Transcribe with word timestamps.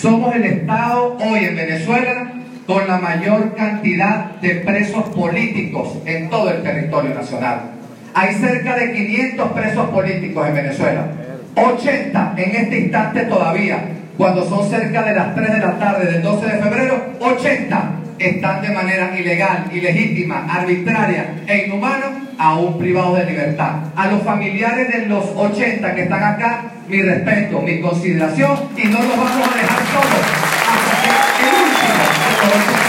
Somos 0.00 0.34
el 0.34 0.44
Estado 0.44 1.18
hoy 1.20 1.44
en 1.44 1.56
Venezuela 1.56 2.32
con 2.66 2.88
la 2.88 2.96
mayor 2.96 3.54
cantidad 3.54 4.30
de 4.40 4.54
presos 4.54 5.04
políticos 5.10 5.98
en 6.06 6.30
todo 6.30 6.50
el 6.50 6.62
territorio 6.62 7.14
nacional. 7.14 7.72
Hay 8.14 8.34
cerca 8.36 8.76
de 8.76 8.94
500 8.94 9.52
presos 9.52 9.90
políticos 9.90 10.48
en 10.48 10.54
Venezuela. 10.54 11.06
80 11.54 12.34
en 12.34 12.56
este 12.56 12.78
instante 12.78 13.24
todavía, 13.24 13.88
cuando 14.16 14.48
son 14.48 14.70
cerca 14.70 15.02
de 15.02 15.14
las 15.14 15.34
3 15.34 15.52
de 15.52 15.58
la 15.58 15.78
tarde 15.78 16.10
del 16.10 16.22
12 16.22 16.46
de 16.46 16.62
febrero, 16.62 17.04
80 17.20 17.90
están 18.18 18.62
de 18.62 18.70
manera 18.70 19.18
ilegal, 19.18 19.66
ilegítima, 19.70 20.46
arbitraria 20.50 21.42
e 21.46 21.66
inhumana 21.66 22.29
aún 22.40 22.78
privados 22.78 23.18
de 23.18 23.26
libertad. 23.26 23.72
A 23.94 24.06
los 24.06 24.22
familiares 24.22 24.88
de 24.90 25.06
los 25.06 25.24
80 25.36 25.94
que 25.94 26.02
están 26.04 26.24
acá, 26.24 26.72
mi 26.88 27.02
respeto, 27.02 27.60
mi 27.60 27.80
consideración 27.82 28.58
y 28.78 28.84
no 28.88 28.98
los 28.98 29.16
vamos 29.16 29.46
a 29.46 29.56
dejar 29.56 29.78
solos 29.92 30.24
hasta 30.72 31.02
que 31.02 31.10
el 31.44 31.54
último 31.68 32.02
de 32.24 32.32
los 32.40 32.56
80 32.64 32.80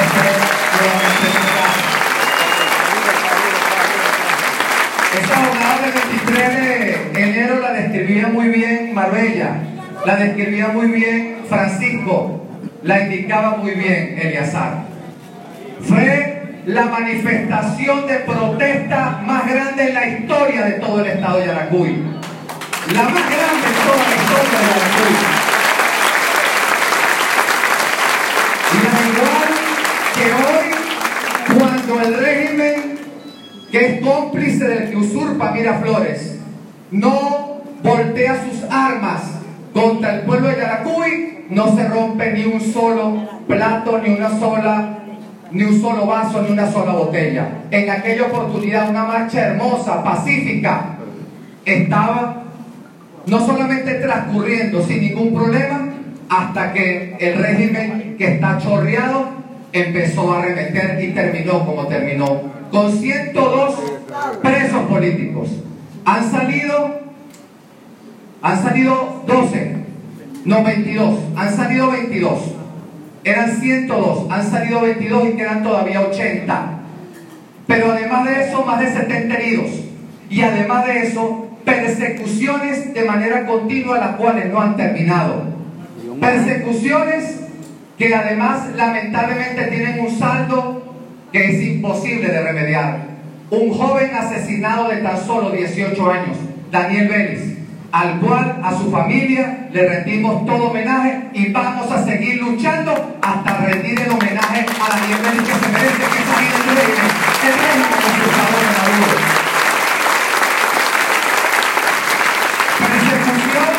esté 0.00 0.26
nuevamente 0.80 1.28
Esa 5.20 5.36
jornada 5.36 5.76
del 5.82 5.92
23 5.92 7.12
de 7.12 7.22
enero 7.22 7.60
la 7.60 7.72
describía 7.72 8.28
muy 8.28 8.48
bien 8.48 8.94
Marbella, 8.94 9.50
la 10.06 10.16
describía 10.16 10.68
muy 10.68 10.86
bien 10.86 11.36
Francisco, 11.50 12.46
la 12.82 13.02
indicaba 13.02 13.58
muy 13.58 13.72
bien 13.72 14.18
Eliazar. 14.18 14.84
Fue 15.82 16.29
la 16.72 16.84
manifestación 16.86 18.06
de 18.06 18.14
protesta 18.20 19.22
más 19.26 19.44
grande 19.46 19.88
en 19.88 19.94
la 19.94 20.06
historia 20.06 20.62
de 20.66 20.72
todo 20.74 21.00
el 21.00 21.06
estado 21.06 21.38
de 21.38 21.46
Yaracuy. 21.46 22.02
La 22.94 23.02
más 23.02 23.24
grande 23.28 23.66
en 23.66 23.74
toda 23.86 23.96
la 23.96 24.16
historia 24.16 24.58
de 24.58 24.66
Yaracuy. 24.68 25.14
Y 28.72 28.78
al 28.86 28.98
igual 29.10 29.50
que 30.14 30.26
hoy, 30.46 31.58
cuando 31.58 32.00
el 32.02 32.24
régimen, 32.24 32.98
que 33.72 33.86
es 33.86 34.00
cómplice 34.00 34.68
del 34.68 34.90
que 34.90 34.96
usurpa 34.96 35.50
Miraflores, 35.50 36.38
no 36.92 37.62
voltea 37.82 38.44
sus 38.44 38.62
armas 38.70 39.22
contra 39.74 40.14
el 40.14 40.20
pueblo 40.20 40.48
de 40.48 40.56
Yaracuy, 40.56 41.46
no 41.50 41.74
se 41.74 41.88
rompe 41.88 42.32
ni 42.32 42.44
un 42.44 42.60
solo 42.60 43.28
plato, 43.48 43.98
ni 43.98 44.10
una 44.10 44.38
sola 44.38 44.99
ni 45.52 45.64
un 45.64 45.80
solo 45.80 46.06
vaso, 46.06 46.42
ni 46.42 46.50
una 46.52 46.70
sola 46.70 46.92
botella. 46.92 47.48
En 47.70 47.90
aquella 47.90 48.24
oportunidad 48.24 48.90
una 48.90 49.04
marcha 49.04 49.48
hermosa, 49.48 50.02
pacífica, 50.02 50.96
estaba 51.64 52.42
no 53.26 53.46
solamente 53.46 53.94
transcurriendo 53.94 54.82
sin 54.82 55.00
ningún 55.00 55.34
problema, 55.34 55.88
hasta 56.28 56.72
que 56.72 57.16
el 57.18 57.38
régimen 57.38 58.14
que 58.16 58.34
está 58.34 58.58
chorreado 58.58 59.28
empezó 59.72 60.32
a 60.32 60.38
arremeter 60.40 61.02
y 61.02 61.12
terminó 61.12 61.64
como 61.66 61.86
terminó, 61.86 62.42
con 62.70 62.92
102 62.92 63.74
presos 64.42 64.82
políticos. 64.88 65.50
Han 66.04 66.30
salido, 66.30 67.00
han 68.42 68.62
salido 68.62 69.22
12, 69.26 69.76
no 70.44 70.64
22, 70.64 71.18
han 71.36 71.56
salido 71.56 71.90
22 71.90 72.59
eran 73.24 73.60
102, 73.60 74.30
han 74.30 74.50
salido 74.50 74.80
22 74.80 75.28
y 75.28 75.32
quedan 75.32 75.62
todavía 75.62 76.00
80. 76.00 76.80
Pero 77.66 77.92
además 77.92 78.24
de 78.26 78.44
eso, 78.44 78.64
más 78.64 78.80
de 78.80 78.92
70 78.92 79.34
heridos. 79.34 79.70
Y 80.30 80.42
además 80.42 80.86
de 80.86 81.02
eso, 81.02 81.48
persecuciones 81.64 82.94
de 82.94 83.04
manera 83.04 83.46
continua, 83.46 83.98
las 83.98 84.16
cuales 84.16 84.50
no 84.50 84.60
han 84.60 84.76
terminado. 84.76 85.44
Persecuciones 86.20 87.40
que 87.98 88.14
además 88.14 88.68
lamentablemente 88.76 89.64
tienen 89.64 90.00
un 90.00 90.18
saldo 90.18 90.94
que 91.32 91.50
es 91.50 91.62
imposible 91.62 92.28
de 92.28 92.42
remediar. 92.42 93.10
Un 93.50 93.74
joven 93.74 94.14
asesinado 94.14 94.88
de 94.88 94.96
tan 94.98 95.18
solo 95.18 95.50
18 95.50 96.10
años, 96.10 96.38
Daniel 96.70 97.08
Vélez, 97.08 97.49
al 97.92 98.20
cual 98.20 98.60
a 98.62 98.72
su 98.72 98.90
familia 98.90 99.68
le 99.72 99.88
rendimos 99.88 100.46
todo 100.46 100.70
homenaje 100.70 101.24
y 101.34 101.52
vamos 101.52 101.90
a 101.90 102.04
seguir 102.04 102.40
luchando 102.40 103.18
hasta 103.20 103.56
rendir 103.58 104.00
el 104.00 104.10
homenaje 104.10 104.66
a 104.80 104.88
la 104.88 105.00
Vélez 105.00 105.42
que 105.42 105.54
se 105.54 105.72
merece 105.72 105.96
que 105.96 106.24
salga 106.24 106.56
el 106.56 106.76
régimen, 106.76 107.08
el 107.46 107.52
régimen 107.58 107.90
conquistador 107.90 108.60
de 108.60 108.72
Maduro. 108.78 109.18
Persecución 112.78 113.70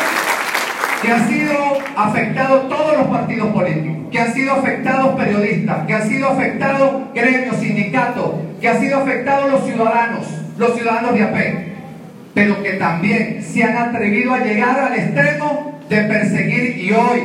que 1.01 1.11
ha 1.11 1.27
sido 1.27 1.55
afectado 1.95 2.59
todos 2.61 2.97
los 2.97 3.07
partidos 3.07 3.53
políticos, 3.53 3.97
que 4.11 4.19
han 4.19 4.33
sido 4.33 4.53
afectados 4.53 5.15
periodistas, 5.15 5.87
que 5.87 5.93
han 5.93 6.09
sido 6.09 6.29
afectados 6.29 7.13
gremios, 7.13 7.55
sindicatos, 7.57 8.31
que 8.59 8.67
han 8.67 8.79
sido 8.79 8.99
afectados 8.99 9.51
los 9.51 9.63
ciudadanos, 9.65 10.27
los 10.57 10.75
ciudadanos 10.75 11.13
de 11.13 11.23
AP 11.23 11.70
pero 12.33 12.61
que 12.63 12.73
también 12.73 13.43
se 13.43 13.63
han 13.63 13.77
atrevido 13.77 14.33
a 14.33 14.39
llegar 14.39 14.79
al 14.79 14.93
extremo 14.93 15.79
de 15.89 16.01
perseguir 16.03 16.77
y 16.77 16.91
hoy 16.93 17.21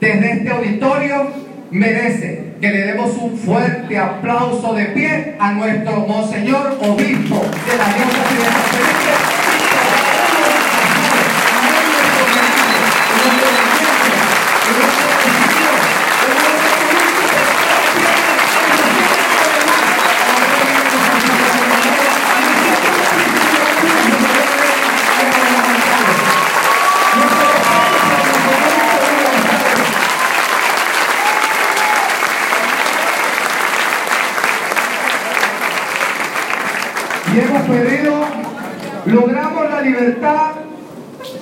desde 0.00 0.32
este 0.32 0.50
auditorio 0.50 1.28
merece 1.70 2.54
que 2.60 2.70
le 2.70 2.86
demos 2.86 3.16
un 3.16 3.36
fuerte 3.36 3.98
aplauso 3.98 4.74
de 4.74 4.84
pie 4.86 5.34
a 5.38 5.52
nuestro 5.52 6.06
Monseñor 6.06 6.78
Obispo 6.80 7.42
de 7.66 7.78
la 7.78 7.83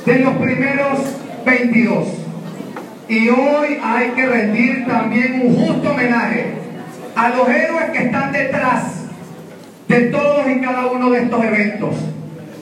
de 0.07 0.19
los 0.19 0.35
primeros 0.35 0.99
22. 1.45 2.09
Y 3.09 3.29
hoy 3.29 3.79
hay 3.83 4.11
que 4.11 4.27
rendir 4.27 4.87
también 4.87 5.43
un 5.45 5.55
justo 5.55 5.91
homenaje 5.91 6.47
a 7.15 7.29
los 7.31 7.49
héroes 7.49 7.91
que 7.91 8.05
están 8.05 8.33
detrás 8.33 9.03
de 9.89 10.01
todos 10.03 10.49
y 10.49 10.61
cada 10.61 10.87
uno 10.87 11.11
de 11.11 11.23
estos 11.23 11.45
eventos, 11.45 11.95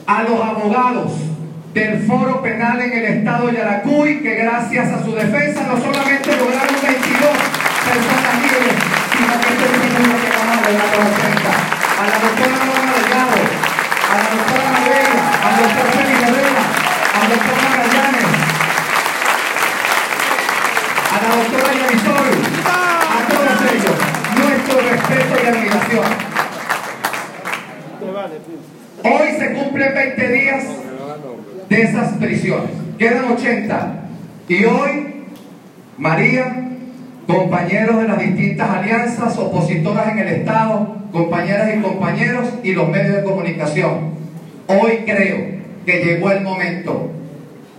a 0.05 0.23
los 0.23 0.41
abogados 0.41 1.13
del 1.73 2.01
foro 2.01 2.41
penal 2.41 2.81
en 2.81 2.91
el 2.91 3.05
estado 3.05 3.47
de 3.47 3.53
Yaracuy, 3.53 4.21
que 4.21 4.35
gracias 4.35 4.91
a 4.91 5.03
su 5.03 5.13
defensa 5.13 5.65
no 5.67 5.77
solamente 5.77 6.20
20 30.21 30.39
días 30.39 30.63
de 31.67 31.81
esas 31.81 32.13
prisiones, 32.17 32.69
quedan 32.99 33.31
80 33.31 33.93
y 34.47 34.65
hoy 34.65 35.25
María 35.97 36.67
compañeros 37.25 37.97
de 37.97 38.07
las 38.07 38.19
distintas 38.19 38.69
alianzas 38.69 39.37
opositoras 39.37 40.09
en 40.09 40.19
el 40.19 40.27
Estado, 40.27 40.95
compañeras 41.11 41.71
y 41.75 41.81
compañeros 41.81 42.47
y 42.63 42.73
los 42.73 42.89
medios 42.89 43.15
de 43.15 43.23
comunicación. 43.23 44.11
Hoy 44.67 44.99
creo 45.05 45.37
que 45.85 46.03
llegó 46.03 46.31
el 46.31 46.41
momento 46.41 47.11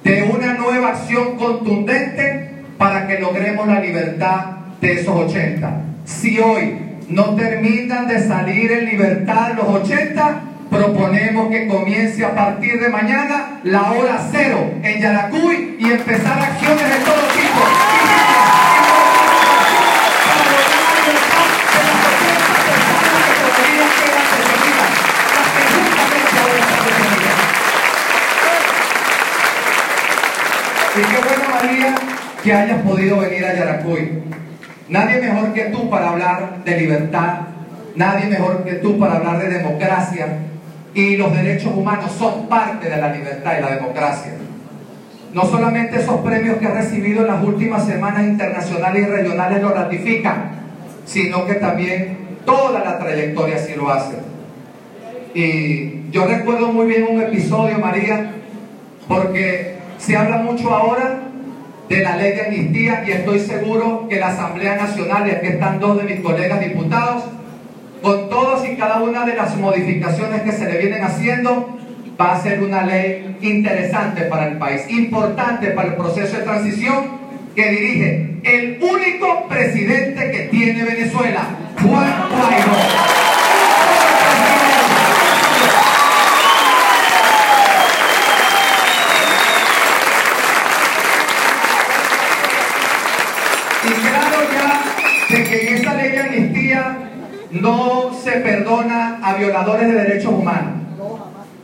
de 0.02 0.22
una 0.22 0.54
nueva 0.54 0.88
acción 0.88 1.36
contundente 1.36 2.50
para 2.76 3.06
que 3.06 3.20
logremos 3.20 3.68
la 3.68 3.78
libertad 3.78 4.46
de 4.80 4.94
esos 4.94 5.14
80. 5.14 5.82
Si 6.06 6.40
hoy 6.40 6.78
no 7.08 7.36
terminan 7.36 8.08
de 8.08 8.26
salir 8.26 8.72
en 8.72 8.86
libertad 8.86 9.52
los 9.56 9.68
80, 9.82 10.51
proponemos 10.82 11.48
que 11.48 11.68
comience 11.68 12.24
a 12.24 12.34
partir 12.34 12.80
de 12.80 12.88
mañana 12.88 13.60
la 13.62 13.92
hora 13.92 14.18
cero 14.32 14.58
en 14.82 15.00
Yaracuy 15.00 15.76
y 15.78 15.92
empezar 15.92 16.38
acciones 16.40 16.88
de 16.88 16.96
todo 17.04 17.22
tipo. 17.34 17.60
Y 30.94 31.00
qué 31.00 31.18
bueno, 31.26 31.44
María, 31.54 31.94
que 32.42 32.52
hayas 32.52 32.82
podido 32.82 33.18
venir 33.18 33.44
a 33.44 33.54
Yaracuy. 33.54 34.22
Nadie 34.88 35.20
mejor 35.20 35.54
que 35.54 35.62
tú 35.66 35.88
para 35.88 36.10
hablar 36.10 36.64
de 36.64 36.76
libertad, 36.76 37.38
nadie 37.94 38.26
mejor 38.26 38.64
que 38.64 38.72
tú 38.74 38.98
para 38.98 39.18
hablar 39.18 39.38
de 39.38 39.48
democracia. 39.48 40.26
Y 40.94 41.16
los 41.16 41.34
derechos 41.34 41.72
humanos 41.74 42.12
son 42.18 42.48
parte 42.48 42.88
de 42.88 42.96
la 42.96 43.12
libertad 43.12 43.54
y 43.58 43.62
la 43.62 43.74
democracia. 43.74 44.32
No 45.32 45.46
solamente 45.46 45.98
esos 45.98 46.20
premios 46.20 46.58
que 46.58 46.66
has 46.66 46.74
recibido 46.74 47.22
en 47.22 47.28
las 47.28 47.42
últimas 47.42 47.86
semanas 47.86 48.24
internacionales 48.24 49.02
y 49.02 49.10
regionales 49.10 49.62
lo 49.62 49.70
ratifican, 49.70 50.50
sino 51.06 51.46
que 51.46 51.54
también 51.54 52.18
toda 52.44 52.80
la 52.80 52.98
trayectoria 52.98 53.56
así 53.56 53.74
lo 53.74 53.90
hace. 53.90 54.16
Y 55.34 56.10
yo 56.10 56.26
recuerdo 56.26 56.70
muy 56.72 56.86
bien 56.86 57.06
un 57.08 57.22
episodio, 57.22 57.78
María, 57.78 58.32
porque 59.08 59.76
se 59.96 60.16
habla 60.16 60.38
mucho 60.38 60.70
ahora 60.74 61.20
de 61.88 62.02
la 62.02 62.16
ley 62.16 62.32
de 62.32 62.42
amnistía 62.42 63.04
y 63.06 63.12
estoy 63.12 63.40
seguro 63.40 64.06
que 64.08 64.20
la 64.20 64.28
Asamblea 64.28 64.76
Nacional, 64.76 65.26
y 65.26 65.30
aquí 65.30 65.46
están 65.46 65.80
dos 65.80 65.96
de 65.98 66.04
mis 66.04 66.20
colegas 66.20 66.60
diputados, 66.60 67.24
con 68.02 68.28
todas 68.28 68.68
y 68.68 68.76
cada 68.76 69.00
una 69.00 69.24
de 69.24 69.36
las 69.36 69.56
modificaciones 69.56 70.42
que 70.42 70.52
se 70.52 70.66
le 70.66 70.78
vienen 70.78 71.04
haciendo, 71.04 71.78
va 72.20 72.32
a 72.32 72.42
ser 72.42 72.62
una 72.62 72.84
ley 72.84 73.36
interesante 73.40 74.22
para 74.22 74.48
el 74.48 74.58
país, 74.58 74.82
importante 74.90 75.68
para 75.68 75.88
el 75.88 75.94
proceso 75.94 76.36
de 76.36 76.42
transición 76.42 77.22
que 77.54 77.70
dirige 77.70 78.40
el 78.44 78.78
único 78.82 79.46
presidente 79.48 80.30
que 80.30 80.38
tiene 80.50 80.84
Venezuela, 80.84 81.42
Juan 81.80 82.12
Guaidó. 82.30 82.81
No 97.82 98.12
se 98.14 98.32
perdona 98.32 99.18
a 99.22 99.34
violadores 99.34 99.88
de 99.88 99.94
derechos 99.94 100.32
humanos. 100.32 100.82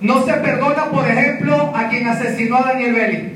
No 0.01 0.25
se 0.25 0.33
perdona, 0.35 0.85
por 0.87 1.07
ejemplo, 1.07 1.73
a 1.75 1.89
quien 1.89 2.07
asesinó 2.07 2.57
a 2.57 2.63
Daniel 2.63 2.95
Belli. 2.95 3.33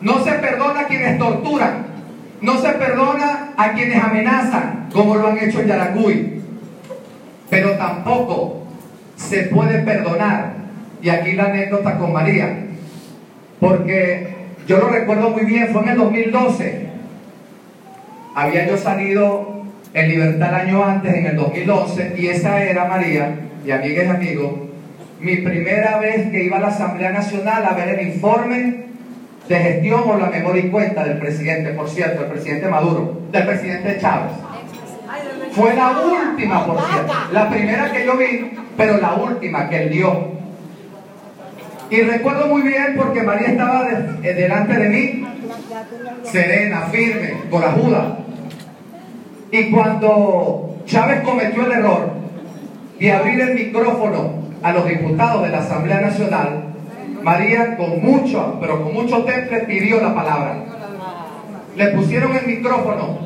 No 0.00 0.24
se 0.24 0.32
perdona 0.32 0.80
a 0.80 0.86
quienes 0.86 1.18
torturan. 1.18 1.86
No 2.40 2.58
se 2.58 2.68
perdona 2.70 3.50
a 3.56 3.72
quienes 3.72 4.02
amenazan, 4.02 4.88
como 4.92 5.16
lo 5.16 5.28
han 5.28 5.38
hecho 5.38 5.60
en 5.60 5.66
Yaracuy. 5.66 6.42
Pero 7.50 7.72
tampoco 7.72 8.62
se 9.16 9.44
puede 9.44 9.80
perdonar. 9.80 10.52
Y 11.02 11.10
aquí 11.10 11.32
la 11.32 11.46
anécdota 11.46 11.98
con 11.98 12.12
María. 12.12 12.66
Porque 13.60 14.34
yo 14.66 14.78
lo 14.78 14.88
recuerdo 14.88 15.30
muy 15.30 15.44
bien, 15.44 15.68
fue 15.72 15.82
en 15.82 15.88
el 15.88 15.96
2012. 15.98 16.88
Había 18.34 18.68
yo 18.68 18.76
salido 18.76 19.64
en 19.94 20.08
libertad 20.08 20.48
el 20.48 20.68
año 20.68 20.84
antes, 20.84 21.14
en 21.14 21.26
el 21.26 21.36
2011, 21.36 22.14
y 22.18 22.26
esa 22.28 22.62
era 22.62 22.84
María, 22.84 23.34
y 23.64 23.70
amigas 23.70 24.06
y 24.06 24.08
amigos, 24.08 24.52
mi 25.20 25.36
primera 25.38 25.98
vez 25.98 26.30
que 26.30 26.44
iba 26.44 26.58
a 26.58 26.60
la 26.60 26.68
Asamblea 26.68 27.10
Nacional 27.10 27.64
a 27.64 27.74
ver 27.74 27.98
el 27.98 28.08
informe 28.08 28.86
de 29.48 29.56
gestión 29.56 30.02
o 30.06 30.16
la 30.16 30.26
memoria 30.26 30.64
y 30.64 30.70
cuenta 30.70 31.04
del 31.04 31.18
presidente, 31.18 31.70
por 31.70 31.88
cierto, 31.88 32.22
del 32.22 32.30
presidente 32.30 32.68
Maduro, 32.68 33.22
del 33.32 33.46
presidente 33.46 33.98
Chávez. 34.00 34.32
Fue 35.52 35.74
la 35.74 35.90
última, 36.00 36.66
por 36.66 36.80
cierto. 36.80 37.12
La 37.32 37.48
primera 37.48 37.90
que 37.90 38.04
yo 38.04 38.16
vi, 38.16 38.52
pero 38.76 38.98
la 38.98 39.14
última 39.14 39.68
que 39.68 39.82
él 39.84 39.90
dio. 39.90 40.38
Y 41.90 42.02
recuerdo 42.02 42.46
muy 42.48 42.62
bien 42.62 42.94
porque 42.96 43.22
María 43.22 43.48
estaba 43.48 43.88
eh, 44.22 44.34
delante 44.34 44.76
de 44.76 44.88
mí, 44.88 45.26
serena, 46.22 46.82
firme, 46.92 47.32
corajuda. 47.50 48.18
Y 49.50 49.70
cuando 49.70 50.76
Chávez 50.84 51.22
cometió 51.22 51.64
el 51.64 51.72
error 51.72 52.12
de 52.98 53.12
abrir 53.12 53.40
el 53.40 53.54
micrófono 53.54 54.42
a 54.62 54.72
los 54.72 54.86
diputados 54.86 55.42
de 55.42 55.48
la 55.50 55.58
Asamblea 55.58 56.00
Nacional, 56.00 56.64
María 57.22 57.76
con 57.76 58.02
mucho, 58.02 58.58
pero 58.60 58.82
con 58.82 58.92
mucho 58.92 59.24
temple 59.24 59.60
pidió 59.60 60.00
la 60.00 60.14
palabra. 60.14 60.56
Le 61.76 61.88
pusieron 61.88 62.36
el 62.36 62.46
micrófono 62.46 63.18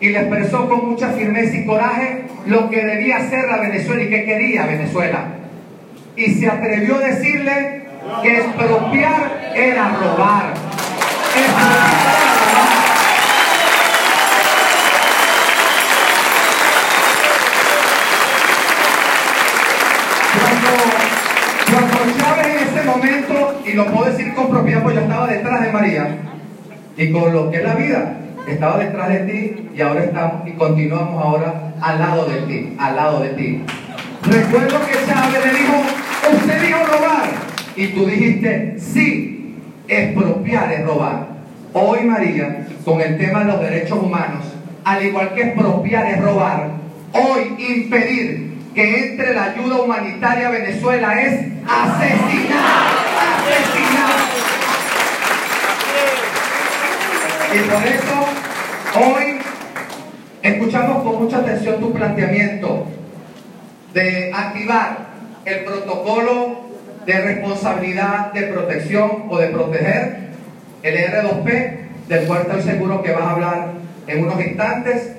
y 0.00 0.10
le 0.10 0.20
expresó 0.20 0.68
con 0.68 0.90
mucha 0.90 1.08
firmeza 1.10 1.56
y 1.56 1.66
coraje 1.66 2.24
lo 2.46 2.70
que 2.70 2.84
debía 2.84 3.16
hacer 3.16 3.48
la 3.48 3.58
Venezuela 3.58 4.02
y 4.02 4.08
que 4.08 4.24
quería 4.24 4.66
Venezuela. 4.66 5.24
Y 6.16 6.34
se 6.34 6.48
atrevió 6.48 6.96
a 6.96 7.00
decirle 7.00 7.86
que 8.22 8.36
expropiar 8.38 9.52
era 9.54 9.96
robar. 9.96 10.54
Lo 23.76 23.86
puedo 23.86 24.10
decir 24.10 24.34
con 24.34 24.48
propiedad, 24.48 24.82
pues 24.82 24.96
yo 24.96 25.02
estaba 25.02 25.26
detrás 25.26 25.62
de 25.62 25.72
María, 25.72 26.08
y 26.96 27.12
con 27.12 27.32
lo 27.32 27.50
que 27.50 27.58
es 27.58 27.62
la 27.62 27.74
vida, 27.74 28.16
estaba 28.48 28.78
detrás 28.78 29.08
de 29.08 29.18
ti 29.20 29.68
y 29.74 29.80
ahora 29.80 30.04
estamos 30.04 30.48
y 30.48 30.52
continuamos 30.52 31.22
ahora 31.22 31.74
al 31.80 31.98
lado 31.98 32.26
de 32.26 32.40
ti, 32.42 32.74
al 32.78 32.96
lado 32.96 33.20
de 33.20 33.28
ti. 33.30 33.62
Recuerdo 34.22 34.78
que 34.86 35.06
Chávez 35.06 35.44
le 35.44 35.58
dijo, 35.60 35.74
usted 36.32 36.62
dijo 36.62 36.78
robar, 36.86 37.28
y 37.76 37.86
tú 37.88 38.06
dijiste, 38.06 38.76
sí, 38.78 39.58
expropiar 39.88 40.72
es 40.72 40.84
robar. 40.84 41.26
Hoy 41.74 42.04
María, 42.04 42.66
con 42.84 43.00
el 43.00 43.18
tema 43.18 43.40
de 43.40 43.44
los 43.44 43.60
derechos 43.60 43.98
humanos, 43.98 44.44
al 44.84 45.04
igual 45.04 45.34
que 45.34 45.42
expropiar 45.42 46.06
es 46.06 46.22
robar, 46.22 46.70
hoy 47.12 47.56
impedir 47.58 48.56
que 48.74 49.10
entre 49.10 49.34
la 49.34 49.44
ayuda 49.44 49.82
humanitaria 49.82 50.48
a 50.48 50.50
Venezuela 50.50 51.20
es 51.20 51.46
asesinar. 51.68 53.05
Y 57.54 57.58
por 57.58 57.86
eso 57.86 58.26
hoy 59.00 59.38
escuchamos 60.42 61.02
con 61.02 61.22
mucha 61.22 61.38
atención 61.38 61.80
tu 61.80 61.92
planteamiento 61.92 62.86
de 63.94 64.30
activar 64.34 65.06
el 65.44 65.64
protocolo 65.64 66.66
de 67.06 67.20
responsabilidad 67.20 68.32
de 68.32 68.42
protección 68.42 69.24
o 69.30 69.38
de 69.38 69.46
proteger, 69.48 70.30
el 70.82 70.96
R2P, 70.96 71.78
del 72.08 72.26
cual 72.26 72.42
estoy 72.42 72.62
seguro 72.62 73.02
que 73.02 73.12
vas 73.12 73.22
a 73.22 73.30
hablar 73.30 73.68
en 74.06 74.24
unos 74.24 74.40
instantes, 74.44 75.12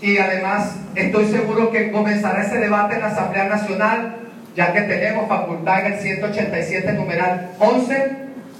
y 0.00 0.16
además 0.16 0.76
estoy 0.94 1.26
seguro 1.26 1.70
que 1.70 1.90
comenzará 1.90 2.42
ese 2.42 2.58
debate 2.58 2.94
en 2.94 3.00
la 3.00 3.08
Asamblea 3.08 3.44
Nacional, 3.44 4.16
ya 4.58 4.72
que 4.72 4.80
tenemos 4.80 5.28
facultad 5.28 5.86
en 5.86 5.92
el 5.92 6.00
187 6.00 6.92
numeral 6.94 7.50
11 7.60 8.12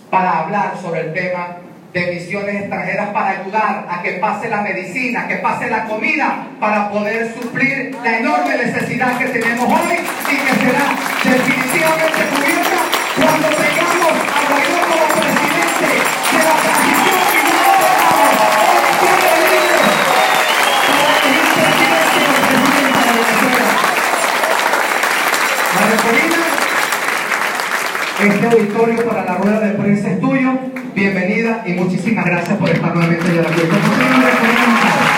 para 0.09 0.39
hablar 0.39 0.75
sobre 0.81 1.01
el 1.01 1.13
tema 1.13 1.57
de 1.93 2.07
misiones 2.13 2.55
extranjeras 2.55 3.09
para 3.09 3.41
ayudar 3.41 3.85
a 3.91 4.01
que 4.01 4.13
pase 4.13 4.49
la 4.49 4.61
medicina, 4.63 5.27
que 5.27 5.37
pase 5.39 5.69
la 5.69 5.87
comida, 5.87 6.47
para 6.61 6.89
poder 6.91 7.35
suplir 7.35 7.97
la 8.05 8.19
enorme 8.19 8.57
necesidad 8.59 9.19
que 9.19 9.27
tenemos 9.27 9.67
hoy 9.67 9.97
y 9.97 10.37
que 10.37 10.55
será 10.55 10.95
definitivamente 11.25 12.21
cubierta 12.33 12.68
Este 28.29 28.47
auditorio 28.47 29.09
para 29.09 29.25
la 29.25 29.37
rueda 29.37 29.61
de 29.61 29.75
prensa 29.75 30.11
es 30.11 30.21
tuyo. 30.21 30.51
Bienvenida 30.95 31.65
y 31.67 31.73
muchísimas 31.73 32.27
gracias 32.27 32.59
por 32.59 32.69
estar 32.69 32.95
nuevamente 32.95 33.27
en 33.27 33.37
la 33.43 33.49
fiesta. 33.49 34.99